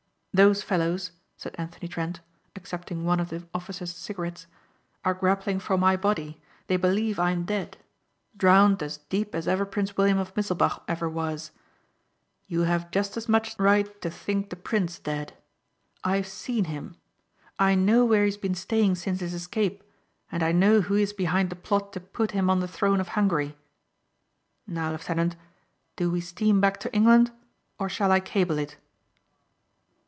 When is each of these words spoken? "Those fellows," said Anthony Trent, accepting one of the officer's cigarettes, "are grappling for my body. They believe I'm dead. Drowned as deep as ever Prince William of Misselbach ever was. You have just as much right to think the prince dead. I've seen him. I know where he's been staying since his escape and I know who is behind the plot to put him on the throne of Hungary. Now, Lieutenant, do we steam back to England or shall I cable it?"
"Those 0.33 0.63
fellows," 0.63 1.11
said 1.35 1.55
Anthony 1.57 1.89
Trent, 1.89 2.21
accepting 2.55 3.03
one 3.03 3.19
of 3.19 3.27
the 3.27 3.45
officer's 3.53 3.93
cigarettes, 3.93 4.47
"are 5.03 5.13
grappling 5.13 5.59
for 5.59 5.77
my 5.77 5.97
body. 5.97 6.41
They 6.67 6.77
believe 6.77 7.19
I'm 7.19 7.43
dead. 7.43 7.77
Drowned 8.37 8.81
as 8.81 8.99
deep 9.09 9.35
as 9.35 9.45
ever 9.45 9.65
Prince 9.65 9.97
William 9.97 10.17
of 10.17 10.33
Misselbach 10.37 10.83
ever 10.87 11.09
was. 11.09 11.51
You 12.47 12.61
have 12.61 12.91
just 12.91 13.17
as 13.17 13.27
much 13.27 13.59
right 13.59 14.01
to 14.01 14.09
think 14.09 14.49
the 14.49 14.55
prince 14.55 14.99
dead. 14.99 15.33
I've 16.01 16.27
seen 16.27 16.63
him. 16.63 16.95
I 17.59 17.75
know 17.75 18.05
where 18.05 18.23
he's 18.23 18.37
been 18.37 18.55
staying 18.55 18.95
since 18.95 19.19
his 19.19 19.33
escape 19.33 19.83
and 20.31 20.41
I 20.43 20.53
know 20.53 20.79
who 20.79 20.95
is 20.95 21.11
behind 21.11 21.49
the 21.49 21.57
plot 21.57 21.91
to 21.91 21.99
put 21.99 22.31
him 22.31 22.49
on 22.49 22.61
the 22.61 22.69
throne 22.69 23.01
of 23.01 23.09
Hungary. 23.09 23.57
Now, 24.65 24.93
Lieutenant, 24.93 25.35
do 25.97 26.09
we 26.09 26.21
steam 26.21 26.61
back 26.61 26.79
to 26.79 26.93
England 26.95 27.31
or 27.77 27.89
shall 27.89 28.13
I 28.13 28.21
cable 28.21 28.57
it?" 28.57 28.77